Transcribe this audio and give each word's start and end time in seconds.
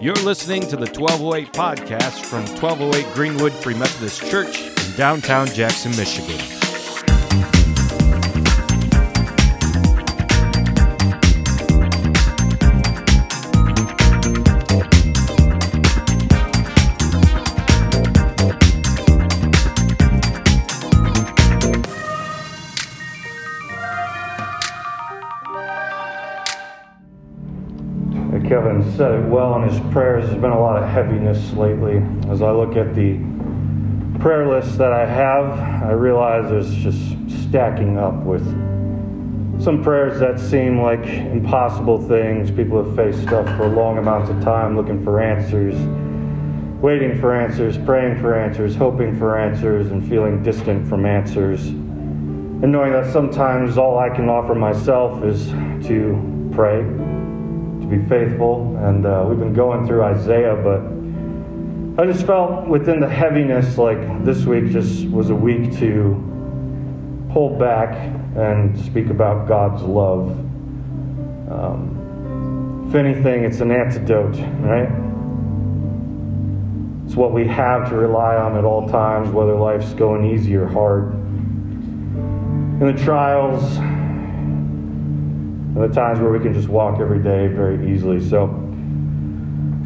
You're 0.00 0.14
listening 0.14 0.62
to 0.68 0.76
the 0.76 0.86
1208 0.86 1.52
podcast 1.52 2.24
from 2.24 2.46
1208 2.62 3.14
Greenwood 3.14 3.52
Free 3.52 3.74
Methodist 3.74 4.24
Church 4.30 4.60
in 4.60 4.96
downtown 4.96 5.48
Jackson, 5.48 5.90
Michigan. 5.96 6.57
Kevin 28.46 28.82
said 28.96 29.12
it 29.12 29.28
well 29.28 29.56
in 29.56 29.68
his 29.68 29.80
prayers. 29.92 30.26
There's 30.26 30.40
been 30.40 30.50
a 30.50 30.60
lot 30.60 30.82
of 30.82 30.88
heaviness 30.88 31.52
lately. 31.54 32.02
As 32.30 32.42
I 32.42 32.50
look 32.50 32.76
at 32.76 32.94
the 32.94 33.18
prayer 34.20 34.48
list 34.48 34.78
that 34.78 34.92
I 34.92 35.06
have, 35.06 35.58
I 35.82 35.92
realize 35.92 36.50
there's 36.50 36.74
just 36.74 37.00
stacking 37.44 37.98
up 37.98 38.14
with 38.24 38.44
some 39.62 39.82
prayers 39.82 40.20
that 40.20 40.38
seem 40.38 40.80
like 40.80 41.04
impossible 41.06 42.06
things. 42.06 42.50
People 42.50 42.84
have 42.84 42.94
faced 42.94 43.22
stuff 43.22 43.46
for 43.56 43.68
long 43.68 43.98
amounts 43.98 44.30
of 44.30 44.40
time 44.42 44.76
looking 44.76 45.02
for 45.02 45.20
answers, 45.20 45.74
waiting 46.80 47.18
for 47.20 47.34
answers, 47.34 47.78
praying 47.78 48.20
for 48.20 48.38
answers, 48.38 48.76
hoping 48.76 49.18
for 49.18 49.38
answers, 49.38 49.90
and 49.90 50.08
feeling 50.08 50.42
distant 50.42 50.88
from 50.88 51.06
answers. 51.06 51.66
And 51.68 52.72
knowing 52.72 52.92
that 52.92 53.12
sometimes 53.12 53.78
all 53.78 53.98
I 53.98 54.10
can 54.10 54.28
offer 54.28 54.54
myself 54.54 55.24
is 55.24 55.46
to 55.86 56.50
pray 56.52 56.82
be 57.88 57.98
faithful. 58.08 58.76
And 58.76 59.06
uh, 59.06 59.24
we've 59.28 59.38
been 59.38 59.54
going 59.54 59.86
through 59.86 60.02
Isaiah, 60.02 60.56
but 60.56 62.02
I 62.02 62.06
just 62.06 62.26
felt 62.26 62.68
within 62.68 63.00
the 63.00 63.08
heaviness 63.08 63.76
like 63.78 64.24
this 64.24 64.44
week 64.44 64.70
just 64.70 65.06
was 65.08 65.30
a 65.30 65.34
week 65.34 65.76
to 65.78 67.28
pull 67.32 67.58
back 67.58 67.94
and 68.36 68.78
speak 68.84 69.08
about 69.08 69.48
God's 69.48 69.82
love. 69.82 70.30
Um, 71.50 72.86
if 72.88 72.94
anything, 72.94 73.44
it's 73.44 73.60
an 73.60 73.72
antidote, 73.72 74.38
right? 74.60 74.88
It's 77.04 77.16
what 77.16 77.32
we 77.32 77.46
have 77.48 77.88
to 77.88 77.96
rely 77.96 78.36
on 78.36 78.56
at 78.56 78.64
all 78.64 78.88
times, 78.88 79.30
whether 79.30 79.56
life's 79.56 79.92
going 79.94 80.24
easy 80.24 80.54
or 80.54 80.66
hard. 80.66 81.14
In 82.80 82.94
the 82.94 83.02
trials, 83.02 83.62
and 85.74 85.76
the 85.76 85.88
times 85.88 86.18
where 86.20 86.30
we 86.30 86.40
can 86.40 86.52
just 86.54 86.68
walk 86.68 87.00
every 87.00 87.22
day 87.22 87.46
very 87.46 87.92
easily. 87.92 88.20
So 88.26 88.46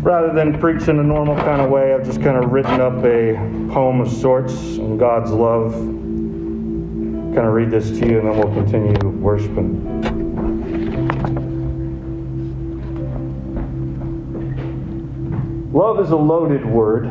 rather 0.03 0.33
than 0.33 0.59
preach 0.59 0.89
in 0.89 0.99
a 0.99 1.03
normal 1.03 1.37
kind 1.37 1.61
of 1.61 1.71
way, 1.71 1.95
I've 1.95 2.05
just 2.05 2.23
kind 2.23 2.43
of 2.43 2.51
written 2.51 2.81
up 2.81 3.05
a 3.05 3.35
poem 3.73 4.01
of 4.01 4.11
sorts 4.11 4.79
on 4.79 4.99
God's 4.99 5.31
love. 5.31 5.73
Kind 5.73 7.47
of 7.47 7.53
read 7.53 7.71
this 7.71 7.91
to 7.99 8.07
you, 8.07 8.19
and 8.19 8.29
then 8.29 8.39
we'll 8.39 8.53
continue 8.55 9.09
worshiping. 9.09 10.03
Love 15.73 16.01
is 16.01 16.11
a 16.11 16.17
loaded 16.17 16.67
word. 16.67 17.05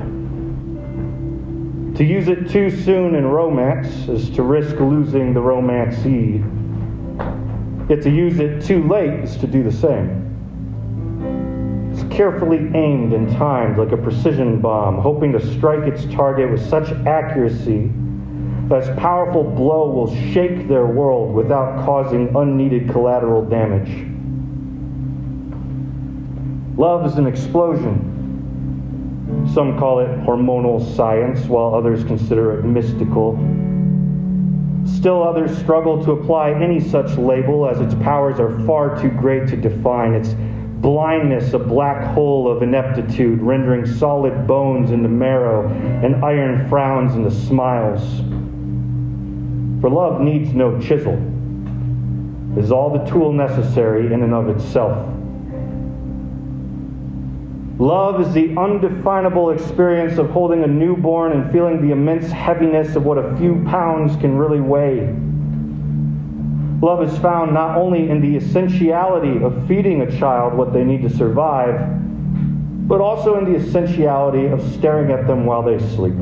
To 1.95 2.03
use 2.03 2.27
it 2.27 2.49
too 2.49 2.69
soon 2.69 3.15
in 3.15 3.25
romance 3.25 4.07
is 4.07 4.29
to 4.31 4.43
risk 4.43 4.79
losing 4.79 5.33
the 5.33 5.41
romancee. 5.41 6.43
Yet 7.91 8.03
to 8.03 8.09
use 8.09 8.39
it 8.39 8.63
too 8.63 8.87
late 8.87 9.19
is 9.19 9.35
to 9.35 9.47
do 9.47 9.63
the 9.63 9.71
same. 9.71 10.29
It's 11.91 12.03
carefully 12.03 12.71
aimed 12.73 13.11
and 13.11 13.29
timed 13.35 13.77
like 13.77 13.91
a 13.91 13.97
precision 13.97 14.61
bomb, 14.61 14.97
hoping 14.99 15.33
to 15.33 15.45
strike 15.57 15.85
its 15.85 16.05
target 16.05 16.49
with 16.49 16.65
such 16.69 16.89
accuracy 17.05 17.91
that 18.69 18.87
its 18.87 18.97
powerful 18.97 19.43
blow 19.43 19.91
will 19.91 20.15
shake 20.31 20.69
their 20.69 20.85
world 20.85 21.35
without 21.35 21.83
causing 21.83 22.33
unneeded 22.33 22.89
collateral 22.89 23.43
damage. 23.43 24.07
Love 26.79 27.05
is 27.05 27.17
an 27.17 27.27
explosion. 27.27 28.07
Some 29.53 29.77
call 29.77 29.99
it 29.99 30.07
hormonal 30.21 30.95
science, 30.95 31.41
while 31.41 31.75
others 31.75 32.05
consider 32.05 32.57
it 32.57 32.63
mystical. 32.63 33.37
Still, 35.01 35.23
others 35.23 35.57
struggle 35.57 36.05
to 36.05 36.11
apply 36.11 36.51
any 36.51 36.79
such 36.79 37.17
label 37.17 37.67
as 37.67 37.79
its 37.79 37.95
powers 38.03 38.39
are 38.39 38.63
far 38.67 39.01
too 39.01 39.09
great 39.09 39.47
to 39.47 39.57
define. 39.57 40.13
Its 40.13 40.35
blindness, 40.79 41.53
a 41.53 41.57
black 41.57 42.13
hole 42.13 42.47
of 42.47 42.61
ineptitude, 42.61 43.41
rendering 43.41 43.83
solid 43.83 44.45
bones 44.45 44.91
into 44.91 45.09
marrow 45.09 45.67
and 46.03 46.23
iron 46.23 46.69
frowns 46.69 47.15
into 47.15 47.31
smiles. 47.31 48.19
For 49.81 49.89
love 49.89 50.21
needs 50.21 50.53
no 50.53 50.79
chisel, 50.79 51.15
it 52.55 52.63
is 52.63 52.71
all 52.71 52.91
the 52.95 53.03
tool 53.09 53.33
necessary 53.33 54.13
in 54.13 54.21
and 54.21 54.35
of 54.35 54.49
itself. 54.49 55.07
Love 57.81 58.21
is 58.21 58.31
the 58.35 58.55
undefinable 58.59 59.49
experience 59.49 60.19
of 60.19 60.29
holding 60.29 60.63
a 60.63 60.67
newborn 60.67 61.31
and 61.31 61.51
feeling 61.51 61.81
the 61.81 61.91
immense 61.91 62.29
heaviness 62.29 62.95
of 62.95 63.03
what 63.03 63.17
a 63.17 63.35
few 63.37 63.65
pounds 63.65 64.15
can 64.21 64.37
really 64.37 64.61
weigh. 64.61 65.07
Love 66.79 67.01
is 67.01 67.17
found 67.17 67.55
not 67.55 67.75
only 67.75 68.07
in 68.07 68.21
the 68.21 68.37
essentiality 68.37 69.43
of 69.43 69.67
feeding 69.67 70.03
a 70.03 70.19
child 70.19 70.53
what 70.53 70.73
they 70.73 70.83
need 70.83 71.01
to 71.01 71.09
survive, 71.09 71.89
but 72.87 73.01
also 73.01 73.39
in 73.39 73.51
the 73.51 73.57
essentiality 73.57 74.45
of 74.45 74.61
staring 74.73 75.09
at 75.09 75.25
them 75.25 75.47
while 75.47 75.63
they 75.63 75.79
sleep. 75.95 76.13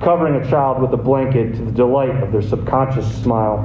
Covering 0.00 0.42
a 0.42 0.48
child 0.48 0.80
with 0.80 0.94
a 0.94 1.02
blanket 1.02 1.54
to 1.56 1.64
the 1.66 1.70
delight 1.70 2.16
of 2.22 2.32
their 2.32 2.40
subconscious 2.40 3.22
smile. 3.22 3.58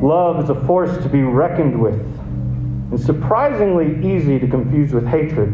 Love 0.00 0.40
is 0.40 0.50
a 0.50 0.64
force 0.66 0.96
to 1.02 1.08
be 1.08 1.22
reckoned 1.22 1.82
with 1.82 2.19
and 2.90 3.00
surprisingly 3.00 4.14
easy 4.14 4.38
to 4.38 4.48
confuse 4.48 4.92
with 4.92 5.06
hatred. 5.06 5.52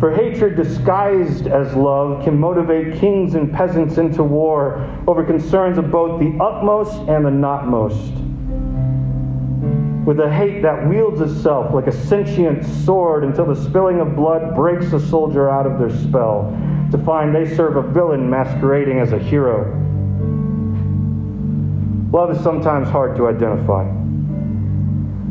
For 0.00 0.10
hatred 0.10 0.56
disguised 0.56 1.46
as 1.46 1.74
love 1.76 2.24
can 2.24 2.40
motivate 2.40 2.98
kings 2.98 3.34
and 3.34 3.52
peasants 3.52 3.98
into 3.98 4.22
war 4.22 4.80
over 5.06 5.22
concerns 5.22 5.76
of 5.76 5.90
both 5.90 6.18
the 6.18 6.42
utmost 6.42 6.96
and 7.08 7.24
the 7.24 7.30
notmost. 7.30 8.16
With 10.06 10.18
a 10.20 10.32
hate 10.32 10.62
that 10.62 10.88
wields 10.88 11.20
itself 11.20 11.74
like 11.74 11.86
a 11.86 11.92
sentient 11.92 12.64
sword 12.64 13.24
until 13.24 13.44
the 13.44 13.54
spilling 13.54 14.00
of 14.00 14.16
blood 14.16 14.56
breaks 14.56 14.92
a 14.94 14.98
soldier 14.98 15.50
out 15.50 15.66
of 15.66 15.78
their 15.78 15.90
spell, 15.90 16.50
to 16.90 16.98
find 17.04 17.34
they 17.34 17.54
serve 17.54 17.76
a 17.76 17.82
villain 17.82 18.28
masquerading 18.28 18.98
as 18.98 19.12
a 19.12 19.18
hero. 19.18 19.70
Love 22.10 22.30
is 22.30 22.42
sometimes 22.42 22.88
hard 22.88 23.14
to 23.16 23.28
identify 23.28 23.99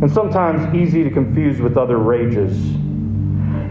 and 0.02 0.12
sometimes 0.12 0.74
easy 0.74 1.04
to 1.04 1.10
confuse 1.10 1.60
with 1.60 1.78
other 1.78 1.98
rages. 1.98 2.56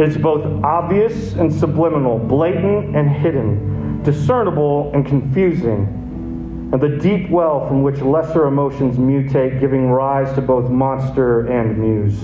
It's 0.01 0.17
both 0.17 0.45
obvious 0.63 1.33
and 1.33 1.53
subliminal, 1.53 2.19
blatant 2.19 2.95
and 2.95 3.11
hidden, 3.11 4.03
discernible 4.03 4.93
and 4.95 5.07
confusing, 5.07 6.69
and 6.73 6.81
the 6.81 6.99
deep 6.99 7.31
well 7.31 7.67
from 7.67 7.83
which 7.83 8.01
lesser 8.01 8.47
emotions 8.47 8.99
mutate, 8.99 9.59
giving 9.59 9.91
rise 9.91 10.33
to 10.35 10.43
both 10.43 10.71
monster 10.71 11.47
and 11.47 11.79
muse. 11.79 12.21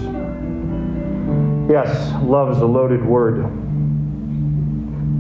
Yes, 1.71 2.13
love 2.23 2.51
is 2.51 2.59
a 2.59 2.67
loaded 2.67 3.05
word. 3.05 3.43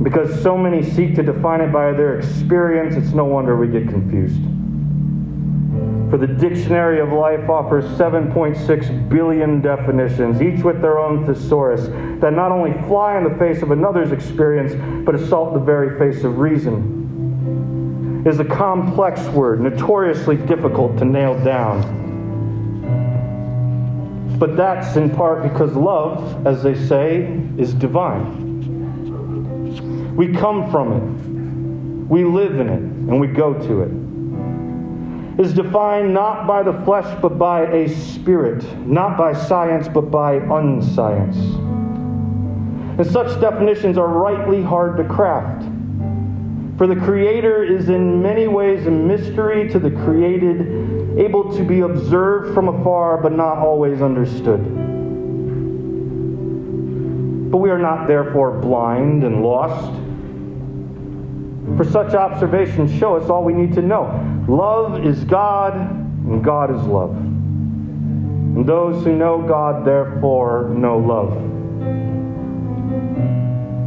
Because 0.05 0.43
so 0.43 0.59
many 0.59 0.83
seek 0.83 1.15
to 1.15 1.23
define 1.23 1.62
it 1.62 1.73
by 1.73 1.93
their 1.93 2.19
experience, 2.19 2.97
it's 2.97 3.15
no 3.15 3.25
wonder 3.25 3.56
we 3.56 3.69
get 3.69 3.89
confused. 3.89 4.43
For 6.15 6.19
the 6.19 6.29
Dictionary 6.29 7.01
of 7.01 7.11
Life 7.11 7.51
offers 7.51 7.85
7.6 7.99 9.09
billion 9.09 9.61
definitions, 9.61 10.41
each 10.41 10.63
with 10.63 10.81
their 10.81 11.00
own 11.00 11.27
thesaurus, 11.27 11.88
that 12.21 12.33
not 12.33 12.53
only 12.53 12.73
fly 12.87 13.19
in 13.19 13.25
the 13.25 13.35
face 13.37 13.62
of 13.62 13.73
another's 13.73 14.12
experience, 14.12 14.75
but 15.05 15.17
assault 15.17 15.55
the 15.55 15.59
very 15.59 15.99
face 15.99 16.23
of 16.23 16.38
reason. 16.38 18.23
It 18.25 18.29
is 18.29 18.38
a 18.38 18.44
complex 18.44 19.27
word, 19.31 19.61
notoriously 19.61 20.37
difficult 20.37 20.97
to 20.99 21.05
nail 21.05 21.35
down. 21.43 21.81
But 24.38 24.56
that's 24.56 24.94
in 24.94 25.11
part 25.11 25.43
because 25.43 25.75
love, 25.75 26.47
as 26.47 26.62
they 26.62 26.77
say, 26.77 27.25
is 27.59 27.75
divine. 27.75 28.55
We 30.15 30.33
come 30.33 30.71
from 30.71 30.93
it, 30.93 32.09
we 32.09 32.23
live 32.23 32.61
in 32.61 32.69
it, 32.69 32.79
and 32.79 33.21
we 33.21 33.27
go 33.27 33.55
to 33.55 33.83
it 33.83 34.04
is 35.39 35.53
defined 35.53 36.15
not 36.15 36.47
by 36.47 36.63
the 36.63 36.73
flesh 36.85 37.19
but 37.21 37.39
by 37.39 37.67
a 37.67 37.89
spirit, 37.89 38.63
not 38.87 39.17
by 39.17 39.33
science 39.33 39.89
but 39.89 40.11
by 40.11 40.35
unscience. 40.35 41.37
And 42.97 43.07
such 43.07 43.41
definitions 43.41 43.99
are 43.99 44.07
rightly 44.07 44.63
hard 44.63 44.97
to 44.99 45.05
craft. 45.05 45.65
For 46.79 46.87
the 46.87 46.97
Creator 46.97 47.65
is 47.65 47.89
in 47.89 48.23
many 48.23 48.47
ways 48.47 48.87
a 48.87 48.91
mystery 48.91 49.69
to 49.71 49.79
the 49.79 49.91
created, 49.91 51.19
able 51.19 51.57
to 51.57 51.65
be 51.65 51.81
observed 51.81 52.55
from 52.55 52.69
afar, 52.69 53.19
but 53.21 53.33
not 53.33 53.59
always 53.59 54.03
understood. 54.03 54.61
But 57.51 57.59
we 57.59 57.71
are 57.71 57.79
not 57.79 58.09
therefore 58.09 58.59
blind 58.59 59.23
and 59.23 59.43
lost. 59.43 60.04
For 61.76 61.84
such 61.84 62.14
observations 62.14 62.93
show 62.99 63.16
us 63.16 63.28
all 63.31 63.43
we 63.43 63.52
need 63.52 63.75
to 63.75 63.82
know. 63.82 64.44
Love 64.49 65.05
is 65.05 65.25
God, 65.25 65.75
and 65.75 66.44
God 66.44 66.70
is 66.75 66.82
love. 66.82 67.16
And 67.16 68.64
those 68.64 69.02
who 69.05 69.16
know 69.16 69.43
God, 69.43 69.84
therefore, 69.84 70.69
know 70.69 70.99
love. 70.99 71.50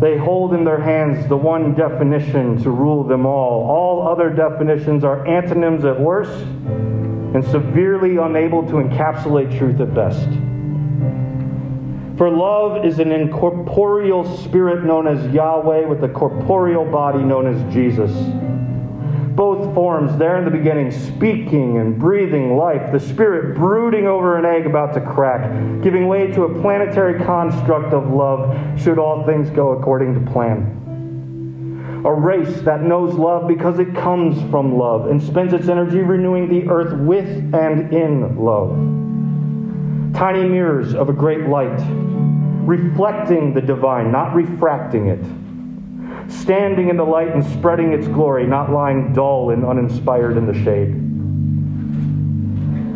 They 0.01 0.17
hold 0.17 0.53
in 0.53 0.63
their 0.63 0.81
hands 0.81 1.27
the 1.29 1.37
one 1.37 1.73
definition 1.73 2.61
to 2.63 2.69
rule 2.69 3.03
them 3.03 3.25
all. 3.25 3.63
All 3.63 4.07
other 4.07 4.29
definitions 4.29 5.03
are 5.03 5.25
antonyms 5.25 5.85
at 5.85 5.99
worst 5.99 6.43
and 6.43 7.43
severely 7.45 8.17
unable 8.17 8.63
to 8.67 8.73
encapsulate 8.73 9.57
truth 9.57 9.79
at 9.79 9.93
best. 9.93 10.27
For 12.17 12.29
love 12.29 12.83
is 12.85 12.99
an 12.99 13.11
incorporeal 13.11 14.37
spirit 14.37 14.83
known 14.83 15.07
as 15.07 15.33
Yahweh 15.33 15.85
with 15.85 16.03
a 16.03 16.09
corporeal 16.09 16.85
body 16.85 17.19
known 17.19 17.47
as 17.47 17.73
Jesus 17.73 18.11
both 19.37 19.71
forms 19.75 20.17
there 20.17 20.39
in 20.39 20.45
the 20.45 20.51
beginning, 20.51 20.89
speaking 20.89 21.77
and 21.77 21.99
breathing 21.99 22.57
life, 22.57 22.91
the 22.91 22.99
Spirit 22.99 23.55
brooding 23.55 24.07
over 24.07 24.35
an 24.35 24.45
egg 24.45 24.65
about 24.65 24.95
to 24.95 24.99
crack, 24.99 25.83
giving 25.83 26.07
way 26.07 26.25
to 26.31 26.45
a 26.45 26.61
planetary 26.61 27.23
construct 27.23 27.93
of 27.93 28.11
love, 28.11 28.57
should 28.81 28.97
all 28.97 29.23
things 29.27 29.51
go 29.51 29.77
according 29.77 30.15
to 30.15 30.31
plan. 30.31 30.73
A 32.03 32.11
race 32.11 32.61
that 32.61 32.81
knows 32.81 33.13
love 33.13 33.47
because 33.47 33.77
it 33.77 33.93
comes 33.95 34.41
from 34.49 34.75
love 34.75 35.07
and 35.07 35.21
spends 35.21 35.53
its 35.53 35.67
energy 35.67 35.99
renewing 35.99 36.49
the 36.49 36.67
earth 36.67 36.93
with 36.99 37.53
and 37.53 37.93
in 37.93 38.43
love. 38.43 39.06
Tiny 40.13 40.47
mirrors 40.47 40.93
of 40.93 41.09
a 41.09 41.13
great 41.13 41.47
light, 41.47 41.79
reflecting 42.65 43.53
the 43.53 43.61
divine, 43.61 44.11
not 44.11 44.33
refracting 44.33 45.07
it 45.07 45.23
standing 46.29 46.89
in 46.89 46.97
the 46.97 47.03
light 47.03 47.29
and 47.29 47.43
spreading 47.43 47.93
its 47.93 48.07
glory, 48.07 48.45
not 48.45 48.71
lying 48.71 49.13
dull 49.13 49.51
and 49.51 49.65
uninspired 49.65 50.37
in 50.37 50.45
the 50.45 50.53
shade. 50.63 51.03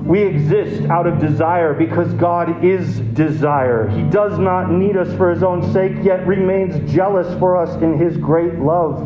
We 0.05 0.21
exist 0.23 0.89
out 0.89 1.07
of 1.07 1.19
desire 1.19 1.73
because 1.73 2.13
God 2.15 2.65
is 2.65 2.99
desire. 2.99 3.87
He 3.89 4.03
does 4.03 4.37
not 4.39 4.71
need 4.71 4.97
us 4.97 5.15
for 5.15 5.29
his 5.29 5.43
own 5.43 5.71
sake, 5.71 5.93
yet 6.03 6.27
remains 6.27 6.91
jealous 6.91 7.27
for 7.39 7.55
us 7.55 7.81
in 7.81 7.97
his 7.97 8.17
great 8.17 8.55
love. 8.55 8.99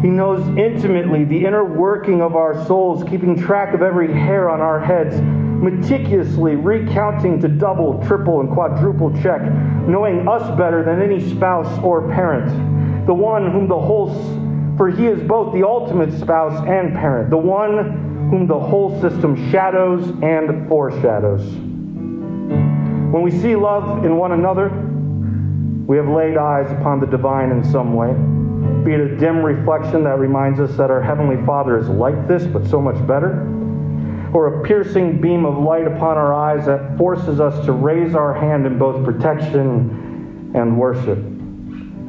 He 0.00 0.08
knows 0.08 0.46
intimately 0.56 1.24
the 1.24 1.44
inner 1.44 1.64
working 1.64 2.22
of 2.22 2.36
our 2.36 2.64
souls, 2.66 3.04
keeping 3.04 3.38
track 3.38 3.74
of 3.74 3.82
every 3.82 4.12
hair 4.12 4.48
on 4.48 4.60
our 4.60 4.80
heads, 4.80 5.16
meticulously 5.62 6.56
recounting 6.56 7.40
to 7.40 7.48
double, 7.48 8.02
triple, 8.06 8.40
and 8.40 8.50
quadruple 8.50 9.10
check, 9.20 9.42
knowing 9.86 10.26
us 10.28 10.56
better 10.56 10.84
than 10.84 11.02
any 11.02 11.20
spouse 11.30 11.78
or 11.82 12.08
parent. 12.08 13.06
The 13.06 13.14
one 13.14 13.50
whom 13.50 13.68
the 13.68 13.78
whole, 13.78 14.14
for 14.76 14.90
he 14.90 15.06
is 15.06 15.22
both 15.26 15.52
the 15.52 15.66
ultimate 15.66 16.12
spouse 16.18 16.66
and 16.66 16.94
parent, 16.94 17.30
the 17.30 17.36
one 17.36 18.28
whom 18.30 18.46
the 18.46 18.58
whole 18.58 19.00
system 19.00 19.50
shadows 19.50 20.08
and 20.22 20.68
foreshadows. 20.68 21.42
When 23.12 23.22
we 23.22 23.30
see 23.30 23.56
love 23.56 24.04
in 24.04 24.16
one 24.16 24.32
another, 24.32 24.68
we 25.86 25.96
have 25.96 26.08
laid 26.08 26.36
eyes 26.36 26.70
upon 26.70 27.00
the 27.00 27.06
divine 27.06 27.50
in 27.50 27.64
some 27.64 27.94
way, 27.94 28.12
be 28.84 28.92
it 28.92 29.00
a 29.00 29.16
dim 29.16 29.42
reflection 29.42 30.04
that 30.04 30.18
reminds 30.18 30.60
us 30.60 30.76
that 30.76 30.90
our 30.90 31.00
Heavenly 31.00 31.44
Father 31.46 31.78
is 31.78 31.88
like 31.88 32.28
this, 32.28 32.44
but 32.44 32.66
so 32.66 32.80
much 32.80 32.94
better, 33.06 33.44
or 34.32 34.60
a 34.60 34.66
piercing 34.66 35.20
beam 35.20 35.44
of 35.44 35.58
light 35.58 35.86
upon 35.86 36.16
our 36.16 36.34
eyes 36.34 36.66
that 36.66 36.96
forces 36.98 37.40
us 37.40 37.64
to 37.64 37.72
raise 37.72 38.14
our 38.14 38.34
hand 38.34 38.66
in 38.66 38.78
both 38.78 39.04
protection 39.04 40.52
and 40.54 40.78
worship 40.78 41.18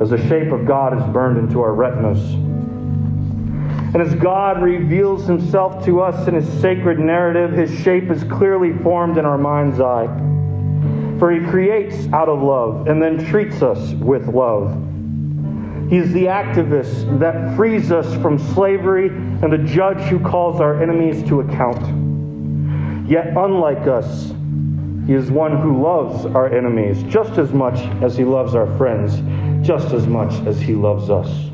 as 0.01 0.11
the 0.11 0.27
shape 0.27 0.51
of 0.51 0.65
God 0.65 0.97
is 0.97 1.03
burned 1.13 1.37
into 1.37 1.61
our 1.61 1.73
retinas. 1.73 2.19
And 3.93 4.01
as 4.01 4.13
God 4.15 4.61
reveals 4.61 5.25
himself 5.25 5.83
to 5.85 6.01
us 6.01 6.27
in 6.27 6.35
his 6.35 6.47
sacred 6.61 6.99
narrative, 6.99 7.51
his 7.51 7.71
shape 7.79 8.09
is 8.09 8.23
clearly 8.25 8.71
formed 8.83 9.17
in 9.17 9.25
our 9.25 9.37
mind's 9.37 9.79
eye. 9.79 10.07
For 11.19 11.31
he 11.31 11.45
creates 11.49 12.07
out 12.13 12.29
of 12.29 12.41
love 12.41 12.87
and 12.87 13.01
then 13.01 13.25
treats 13.25 13.61
us 13.61 13.93
with 13.95 14.27
love. 14.27 14.71
He 15.89 15.97
is 15.97 16.13
the 16.13 16.25
activist 16.25 17.19
that 17.19 17.57
frees 17.57 17.91
us 17.91 18.13
from 18.21 18.37
slavery 18.37 19.07
and 19.07 19.51
the 19.51 19.57
judge 19.57 19.99
who 20.09 20.19
calls 20.19 20.61
our 20.61 20.81
enemies 20.81 21.27
to 21.27 21.41
account. 21.41 22.08
Yet, 23.09 23.29
unlike 23.35 23.87
us, 23.87 24.35
he 25.07 25.15
is 25.15 25.31
one 25.31 25.57
who 25.57 25.81
loves 25.81 26.27
our 26.27 26.55
enemies 26.55 27.01
just 27.11 27.39
as 27.39 27.51
much 27.51 27.79
as 28.03 28.15
he 28.15 28.23
loves 28.23 28.53
our 28.53 28.67
friends, 28.77 29.15
just 29.65 29.95
as 29.95 30.05
much 30.05 30.31
as 30.45 30.61
he 30.61 30.75
loves 30.75 31.09
us. 31.09 31.49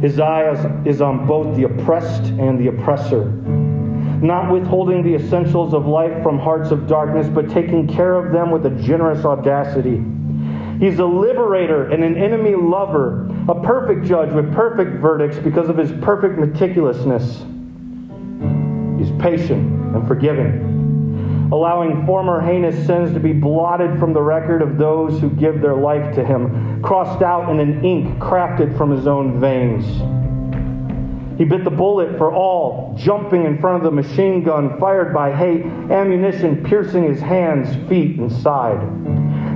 His 0.00 0.18
eye 0.18 0.50
is 0.86 1.02
on 1.02 1.26
both 1.26 1.54
the 1.54 1.64
oppressed 1.64 2.22
and 2.22 2.58
the 2.58 2.68
oppressor, 2.68 3.26
not 3.26 4.50
withholding 4.50 5.02
the 5.02 5.14
essentials 5.14 5.74
of 5.74 5.86
life 5.86 6.22
from 6.22 6.38
hearts 6.38 6.70
of 6.70 6.86
darkness, 6.86 7.28
but 7.28 7.50
taking 7.50 7.86
care 7.86 8.14
of 8.14 8.32
them 8.32 8.50
with 8.50 8.64
a 8.64 8.70
generous 8.70 9.26
audacity. 9.26 10.02
He's 10.80 11.00
a 11.00 11.04
liberator 11.04 11.90
and 11.90 12.02
an 12.02 12.16
enemy 12.16 12.54
lover, 12.54 13.28
a 13.46 13.60
perfect 13.62 14.06
judge 14.06 14.32
with 14.32 14.54
perfect 14.54 15.02
verdicts 15.02 15.38
because 15.38 15.68
of 15.68 15.76
his 15.76 15.92
perfect 16.00 16.38
meticulousness. 16.38 17.46
He's 18.98 19.10
patient 19.20 19.81
and 19.94 20.06
forgiving 20.06 20.82
allowing 21.52 22.06
former 22.06 22.40
heinous 22.40 22.74
sins 22.86 23.12
to 23.12 23.20
be 23.20 23.34
blotted 23.34 23.98
from 23.98 24.14
the 24.14 24.22
record 24.22 24.62
of 24.62 24.78
those 24.78 25.20
who 25.20 25.28
give 25.28 25.60
their 25.60 25.74
life 25.74 26.14
to 26.14 26.24
him, 26.24 26.82
crossed 26.82 27.22
out 27.22 27.50
in 27.50 27.60
an 27.60 27.84
ink 27.84 28.18
crafted 28.18 28.74
from 28.76 28.90
his 28.90 29.06
own 29.06 29.38
veins. 29.38 29.84
He 31.36 31.44
bit 31.44 31.64
the 31.64 31.70
bullet 31.70 32.16
for 32.16 32.32
all, 32.32 32.96
jumping 32.98 33.44
in 33.44 33.60
front 33.60 33.76
of 33.76 33.82
the 33.82 33.90
machine 33.90 34.42
gun 34.42 34.78
fired 34.80 35.12
by 35.12 35.34
hate, 35.34 35.64
ammunition 35.90 36.64
piercing 36.64 37.04
his 37.04 37.20
hands, 37.20 37.68
feet, 37.88 38.18
and 38.18 38.32
side. 38.32 38.80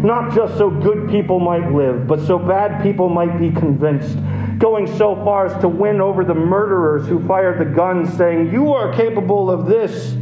Not 0.04 0.34
just 0.34 0.58
so 0.58 0.68
good 0.68 1.08
people 1.08 1.40
might 1.40 1.72
live, 1.72 2.06
but 2.06 2.20
so 2.26 2.38
bad 2.38 2.82
people 2.82 3.08
might 3.08 3.38
be 3.38 3.50
convinced, 3.50 4.18
going 4.58 4.86
so 4.96 5.14
far 5.16 5.46
as 5.46 5.60
to 5.60 5.68
win 5.68 6.00
over 6.00 6.24
the 6.24 6.34
murderers 6.34 7.06
who 7.06 7.26
fired 7.26 7.60
the 7.60 7.74
guns, 7.74 8.16
saying, 8.16 8.52
You 8.52 8.72
are 8.72 8.92
capable 8.94 9.50
of 9.50 9.66
this 9.66 10.16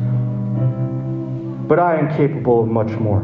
but 1.67 1.79
I 1.79 1.97
am 1.97 2.15
capable 2.17 2.63
of 2.63 2.69
much 2.69 2.91
more. 2.91 3.23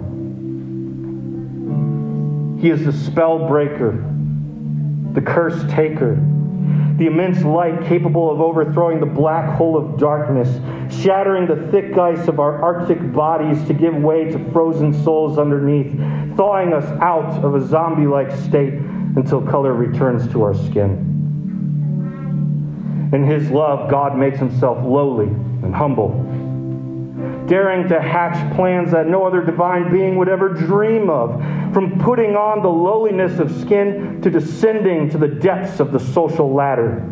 He 2.61 2.71
is 2.71 2.85
the 2.85 2.93
spell 2.93 3.47
breaker, 3.47 4.05
the 5.13 5.21
curse 5.21 5.63
taker, 5.71 6.17
the 6.97 7.07
immense 7.07 7.43
light 7.43 7.87
capable 7.87 8.31
of 8.31 8.41
overthrowing 8.41 9.01
the 9.01 9.07
black 9.07 9.57
hole 9.57 9.77
of 9.77 9.99
darkness, 9.99 10.49
shattering 11.03 11.47
the 11.47 11.71
thick 11.71 11.97
ice 11.97 12.29
of 12.29 12.41
our 12.41 12.63
arctic 12.63 13.13
bodies 13.13 13.63
to 13.67 13.75
give 13.75 13.95
way 13.95 14.25
to 14.25 14.53
frozen 14.53 14.93
souls 15.05 15.39
underneath, 15.39 15.93
thawing 16.37 16.73
us 16.73 16.85
out 17.03 17.45
of 17.45 17.55
a 17.55 17.67
zombie 17.67 18.07
like 18.07 18.31
state 18.31 18.75
until 19.17 19.41
color 19.43 19.75
returns 19.75 20.31
to 20.33 20.43
our 20.43 20.55
skin. 20.55 21.09
In 23.13 23.25
His 23.25 23.51
love, 23.51 23.91
God 23.91 24.17
makes 24.17 24.39
Himself 24.39 24.85
lowly 24.85 25.29
and 25.29 25.75
humble 25.75 26.31
daring 27.51 27.89
to 27.89 28.01
hatch 28.01 28.55
plans 28.55 28.93
that 28.93 29.09
no 29.09 29.27
other 29.27 29.45
divine 29.45 29.91
being 29.91 30.17
would 30.17 30.29
ever 30.29 30.49
dream 30.51 31.11
of, 31.11 31.33
from 31.75 31.99
putting 31.99 32.37
on 32.37 32.63
the 32.63 32.69
lowliness 32.69 33.41
of 33.41 33.51
skin 33.61 34.23
to 34.23 34.31
descending 34.31 35.11
to 35.11 35.19
the 35.19 35.27
depths 35.27 35.81
of 35.81 35.91
the 35.91 35.99
social 35.99 36.55
ladder. 36.55 37.05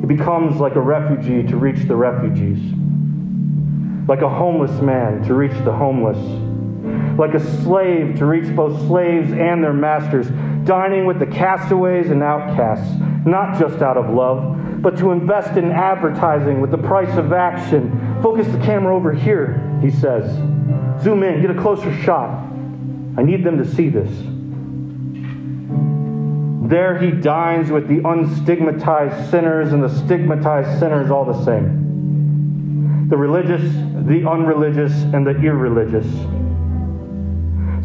He 0.00 0.06
becomes 0.06 0.56
like 0.56 0.74
a 0.74 0.80
refugee 0.80 1.46
to 1.48 1.56
reach 1.58 1.86
the 1.86 1.94
refugees, 1.94 2.58
like 4.08 4.22
a 4.22 4.28
homeless 4.28 4.80
man 4.80 5.22
to 5.24 5.34
reach 5.34 5.56
the 5.64 5.72
homeless, 5.72 6.18
like 7.18 7.34
a 7.34 7.62
slave 7.62 8.16
to 8.16 8.24
reach 8.24 8.56
both 8.56 8.86
slaves 8.86 9.32
and 9.32 9.62
their 9.62 9.74
masters, 9.74 10.28
dining 10.64 11.06
with 11.06 11.18
the 11.18 11.26
castaways 11.26 12.10
and 12.10 12.22
outcasts, 12.22 12.94
not 13.26 13.58
just 13.58 13.82
out 13.82 13.96
of 13.96 14.12
love 14.12 14.54
but 14.84 14.98
to 14.98 15.12
invest 15.12 15.56
in 15.56 15.72
advertising 15.72 16.60
with 16.60 16.70
the 16.70 16.76
price 16.78 17.16
of 17.16 17.32
action. 17.32 18.20
Focus 18.22 18.46
the 18.48 18.58
camera 18.58 18.94
over 18.94 19.14
here, 19.14 19.78
he 19.80 19.90
says. 19.90 20.30
Zoom 21.02 21.22
in, 21.22 21.40
get 21.40 21.50
a 21.50 21.60
closer 21.60 21.90
shot. 22.02 22.28
I 23.16 23.22
need 23.22 23.44
them 23.44 23.56
to 23.56 23.64
see 23.64 23.88
this. 23.88 24.10
There 26.68 26.98
he 26.98 27.12
dines 27.12 27.70
with 27.70 27.88
the 27.88 28.00
unstigmatized 28.00 29.30
sinners 29.30 29.72
and 29.72 29.82
the 29.82 29.88
stigmatized 29.88 30.78
sinners 30.78 31.10
all 31.10 31.24
the 31.24 31.44
same. 31.44 33.08
The 33.08 33.16
religious, 33.16 33.62
the 33.62 34.28
unreligious, 34.28 34.92
and 34.92 35.26
the 35.26 35.30
irreligious. 35.30 36.06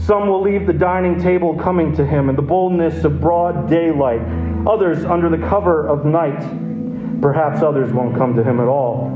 Some 0.09 0.27
will 0.27 0.41
leave 0.41 0.65
the 0.65 0.73
dining 0.73 1.21
table 1.21 1.53
coming 1.53 1.95
to 1.95 2.03
him 2.03 2.29
in 2.29 2.35
the 2.35 2.41
boldness 2.41 3.03
of 3.03 3.21
broad 3.21 3.69
daylight, 3.69 4.21
others 4.67 5.05
under 5.05 5.29
the 5.29 5.37
cover 5.37 5.87
of 5.87 6.03
night. 6.03 7.21
Perhaps 7.21 7.61
others 7.61 7.93
won't 7.93 8.17
come 8.17 8.35
to 8.35 8.43
him 8.43 8.59
at 8.59 8.67
all, 8.67 9.07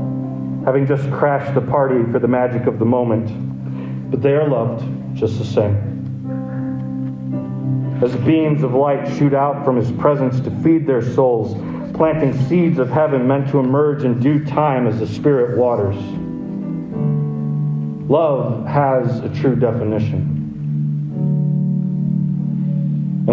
having 0.64 0.86
just 0.86 1.10
crashed 1.10 1.52
the 1.52 1.60
party 1.60 2.08
for 2.12 2.20
the 2.20 2.28
magic 2.28 2.68
of 2.68 2.78
the 2.78 2.84
moment. 2.84 3.28
But 4.08 4.22
they 4.22 4.34
are 4.34 4.48
loved 4.48 4.84
just 5.16 5.36
the 5.38 5.44
same. 5.44 5.74
As 8.00 8.14
beams 8.18 8.62
of 8.62 8.74
light 8.74 9.12
shoot 9.18 9.34
out 9.34 9.64
from 9.64 9.74
his 9.74 9.90
presence 9.90 10.38
to 10.42 10.50
feed 10.62 10.86
their 10.86 11.02
souls, 11.02 11.54
planting 11.96 12.40
seeds 12.46 12.78
of 12.78 12.88
heaven 12.88 13.26
meant 13.26 13.50
to 13.50 13.58
emerge 13.58 14.04
in 14.04 14.20
due 14.20 14.44
time 14.44 14.86
as 14.86 15.00
the 15.00 15.08
Spirit 15.08 15.58
waters. 15.58 15.96
Love 18.08 18.64
has 18.68 19.18
a 19.24 19.28
true 19.40 19.56
definition. 19.56 20.33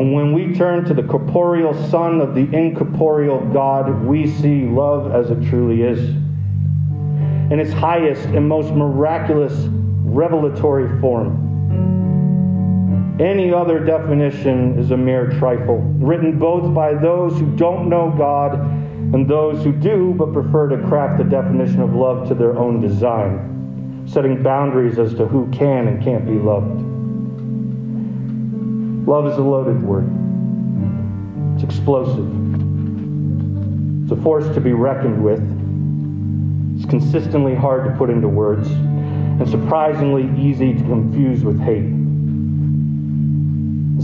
And 0.01 0.13
when 0.13 0.33
we 0.33 0.51
turn 0.55 0.83
to 0.85 0.95
the 0.95 1.03
corporeal 1.03 1.75
Son 1.89 2.21
of 2.21 2.33
the 2.33 2.49
incorporeal 2.57 3.39
God, 3.53 4.03
we 4.03 4.25
see 4.25 4.63
love 4.65 5.11
as 5.11 5.29
it 5.29 5.47
truly 5.47 5.83
is. 5.83 5.99
In 7.51 7.59
its 7.59 7.71
highest 7.71 8.23
and 8.29 8.49
most 8.49 8.73
miraculous 8.73 9.53
revelatory 9.69 10.99
form. 10.99 11.37
Any 13.21 13.53
other 13.53 13.77
definition 13.77 14.79
is 14.79 14.89
a 14.89 14.97
mere 14.97 15.29
trifle, 15.37 15.77
written 15.77 16.39
both 16.39 16.73
by 16.73 16.95
those 16.95 17.37
who 17.37 17.55
don't 17.55 17.87
know 17.87 18.11
God 18.17 18.55
and 18.55 19.29
those 19.29 19.63
who 19.63 19.71
do 19.71 20.15
but 20.17 20.33
prefer 20.33 20.67
to 20.69 20.79
craft 20.87 21.19
the 21.19 21.25
definition 21.25 21.79
of 21.79 21.93
love 21.93 22.27
to 22.29 22.33
their 22.33 22.57
own 22.57 22.81
design, 22.81 24.07
setting 24.07 24.41
boundaries 24.41 24.97
as 24.97 25.13
to 25.13 25.27
who 25.27 25.47
can 25.51 25.87
and 25.87 26.03
can't 26.03 26.25
be 26.25 26.39
loved. 26.39 26.90
Love 29.05 29.27
is 29.27 29.37
a 29.37 29.41
loaded 29.41 29.81
word. 29.81 30.07
It's 31.55 31.63
explosive. 31.63 32.27
It's 34.03 34.11
a 34.11 34.15
force 34.23 34.53
to 34.53 34.61
be 34.61 34.73
reckoned 34.73 35.23
with. 35.23 35.41
It's 36.75 36.89
consistently 36.89 37.55
hard 37.55 37.85
to 37.85 37.97
put 37.97 38.09
into 38.09 38.27
words 38.27 38.67
and 38.69 39.49
surprisingly 39.49 40.29
easy 40.39 40.73
to 40.73 40.79
confuse 40.81 41.43
with 41.43 41.59
hate. 41.61 41.89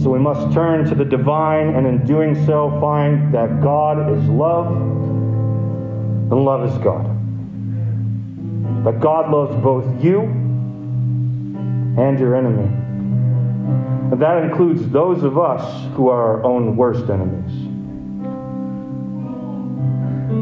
So 0.02 0.10
we 0.12 0.20
must 0.20 0.54
turn 0.54 0.86
to 0.86 0.96
the 0.96 1.06
divine 1.06 1.76
and 1.76 1.86
in 1.86 2.06
doing 2.06 2.34
so 2.46 2.78
find 2.80 3.34
that 3.34 3.62
God 3.62 4.12
is 4.18 4.24
love 4.30 4.72
and 4.72 6.46
love 6.46 6.68
is 6.70 6.78
God. 6.80 7.06
That 8.84 9.00
God 9.00 9.32
loves 9.32 9.56
both 9.64 9.86
you 10.04 10.22
and 11.98 12.20
your 12.20 12.36
enemy. 12.36 12.87
And 14.12 14.22
that 14.22 14.44
includes 14.44 14.88
those 14.90 15.24
of 15.24 15.38
us 15.38 15.94
who 15.96 16.08
are 16.08 16.38
our 16.38 16.44
own 16.44 16.78
worst 16.78 17.10
enemies. 17.10 17.68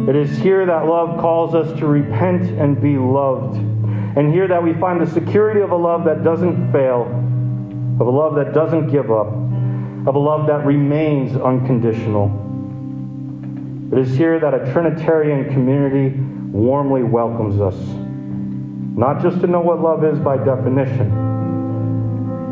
It 0.07 0.15
is 0.15 0.37
here 0.37 0.63
that 0.67 0.85
love 0.85 1.19
calls 1.19 1.55
us 1.55 1.79
to 1.79 1.87
repent 1.87 2.43
and 2.59 2.79
be 2.79 2.95
loved. 2.97 3.57
And 3.57 4.31
here 4.31 4.47
that 4.47 4.63
we 4.63 4.73
find 4.73 5.01
the 5.01 5.11
security 5.11 5.61
of 5.61 5.71
a 5.71 5.75
love 5.75 6.05
that 6.05 6.23
doesn't 6.23 6.71
fail, 6.71 7.07
of 7.99 8.05
a 8.05 8.11
love 8.11 8.35
that 8.35 8.53
doesn't 8.53 8.91
give 8.91 9.09
up, 9.09 9.27
of 10.07 10.13
a 10.13 10.19
love 10.19 10.45
that 10.45 10.63
remains 10.63 11.35
unconditional. 11.35 12.43
It 13.91 13.97
is 13.97 14.15
here 14.15 14.39
that 14.39 14.53
a 14.53 14.71
Trinitarian 14.71 15.51
community 15.51 16.15
warmly 16.51 17.01
welcomes 17.01 17.59
us, 17.59 17.75
not 18.95 19.23
just 19.23 19.41
to 19.41 19.47
know 19.47 19.61
what 19.61 19.81
love 19.81 20.03
is 20.05 20.19
by 20.19 20.37
definition, 20.37 21.34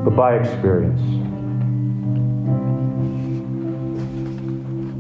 but 0.04 0.16
by 0.16 0.36
experience. 0.36 1.02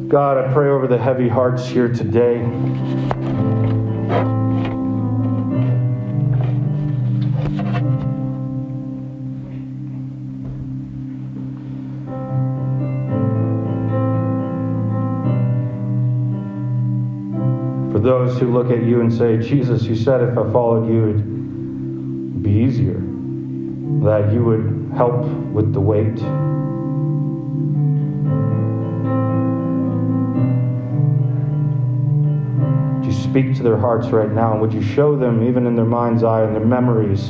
God, 0.10 0.38
I 0.38 0.53
pray 0.53 0.69
over 0.69 0.88
the 0.88 0.98
heavy 0.98 1.27
hearts 1.27 1.65
here 1.65 1.88
today. 1.88 2.38
For 17.91 18.00
those 18.00 18.39
who 18.39 18.53
look 18.53 18.69
at 18.69 18.83
you 18.83 19.01
and 19.01 19.12
say, 19.12 19.38
Jesus, 19.38 19.83
you 19.83 19.95
said 19.95 20.22
if 20.22 20.38
I 20.38 20.50
followed 20.51 20.88
you, 20.88 21.10
it'd 21.10 22.43
be 22.43 22.51
easier, 22.51 23.01
that 24.05 24.31
you 24.31 24.43
would 24.43 24.82
help 24.95 25.25
with 25.53 25.73
the 25.73 25.79
weight. 25.79 26.19
Would 32.95 33.05
you 33.05 33.12
speak 33.12 33.55
to 33.57 33.63
their 33.63 33.77
hearts 33.77 34.07
right 34.07 34.31
now? 34.31 34.57
Would 34.59 34.73
you 34.73 34.81
show 34.81 35.15
them, 35.15 35.47
even 35.47 35.67
in 35.67 35.75
their 35.75 35.85
mind's 35.85 36.23
eye 36.23 36.43
and 36.43 36.55
their 36.55 36.65
memories, 36.65 37.29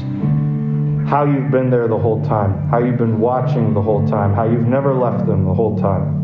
how 1.09 1.25
you've 1.25 1.51
been 1.51 1.69
there 1.69 1.87
the 1.87 1.97
whole 1.97 2.23
time, 2.25 2.67
how 2.69 2.79
you've 2.79 2.97
been 2.97 3.19
watching 3.19 3.73
the 3.73 3.81
whole 3.81 4.07
time, 4.07 4.33
how 4.33 4.43
you've 4.43 4.67
never 4.67 4.93
left 4.93 5.25
them 5.25 5.45
the 5.45 5.53
whole 5.53 5.77
time? 5.77 6.23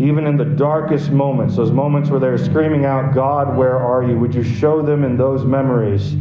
even 0.00 0.26
in 0.26 0.38
the 0.38 0.44
darkest 0.46 1.10
moments, 1.10 1.56
those 1.56 1.70
moments 1.70 2.08
where 2.08 2.18
they're 2.18 2.38
screaming 2.38 2.86
out, 2.86 3.14
God, 3.14 3.54
where 3.54 3.76
are 3.76 4.02
you? 4.02 4.18
Would 4.18 4.34
you 4.34 4.42
show 4.42 4.80
them 4.80 5.04
in 5.04 5.18
those 5.18 5.44
memories 5.44 6.14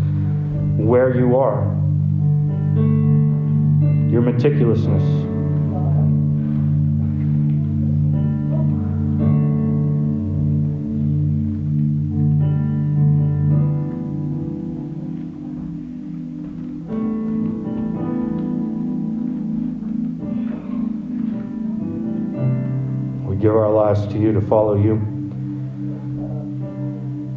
where 0.75 1.15
you 1.15 1.38
are? 1.38 1.63
Your 4.10 4.24
meticulousness. 4.24 5.04
We 23.28 23.36
Give 23.36 23.56
our 23.56 23.70
lives 23.70 24.08
to 24.08 24.18
you 24.18 24.34
to 24.34 24.42
follow 24.42 24.75
you. 24.75 24.96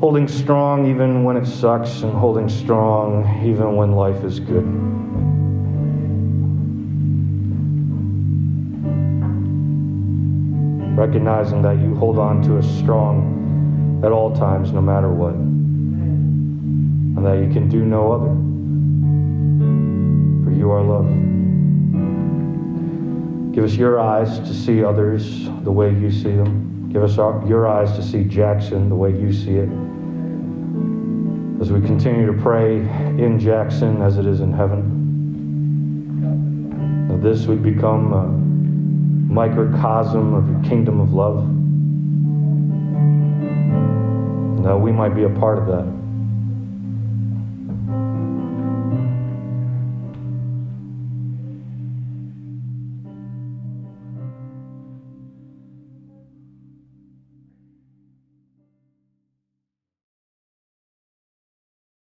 Holding 0.00 0.26
strong 0.26 0.86
even 0.86 1.22
when 1.22 1.36
it 1.36 1.44
sucks, 1.44 2.00
and 2.00 2.12
holding 2.12 2.48
strong 2.48 3.44
even 3.44 3.76
when 3.76 3.92
life 3.92 4.24
is 4.24 4.40
good. 4.40 4.91
Recognizing 10.96 11.62
that 11.62 11.78
you 11.78 11.94
hold 11.94 12.18
on 12.18 12.42
to 12.42 12.58
us 12.58 12.66
strong 12.78 14.00
at 14.04 14.12
all 14.12 14.34
times, 14.34 14.72
no 14.72 14.80
matter 14.80 15.08
what, 15.10 15.34
and 15.34 17.24
that 17.24 17.38
you 17.38 17.52
can 17.52 17.68
do 17.68 17.84
no 17.84 18.12
other. 18.12 18.34
For 20.44 20.50
you 20.56 20.70
are 20.70 20.82
love. 20.82 21.06
Give 23.54 23.64
us 23.64 23.74
your 23.74 24.00
eyes 24.00 24.38
to 24.40 24.54
see 24.54 24.82
others 24.82 25.44
the 25.62 25.70
way 25.70 25.90
you 25.90 26.10
see 26.10 26.34
them. 26.34 26.90
Give 26.92 27.02
us 27.02 27.16
our, 27.18 27.46
your 27.46 27.68
eyes 27.68 27.92
to 27.96 28.02
see 28.02 28.24
Jackson 28.24 28.88
the 28.88 28.94
way 28.94 29.10
you 29.10 29.32
see 29.32 29.56
it. 29.56 29.68
As 31.60 31.70
we 31.70 31.80
continue 31.80 32.26
to 32.26 32.34
pray 32.42 32.76
in 32.76 33.38
Jackson 33.38 34.02
as 34.02 34.18
it 34.18 34.26
is 34.26 34.40
in 34.40 34.52
heaven, 34.52 35.00
this 37.22 37.46
would 37.46 37.62
become 37.62 38.12
a 38.12 38.41
microcosm 39.32 40.34
of 40.34 40.48
your 40.48 40.62
kingdom 40.68 41.00
of 41.00 41.12
love. 41.14 41.46
That 44.62 44.76
we 44.76 44.92
might 44.92 45.14
be 45.14 45.24
a 45.24 45.30
part 45.30 45.58
of 45.58 45.66
that. 45.66 46.01